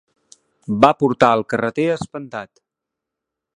[0.85, 2.53] Va portar el carreter espantat.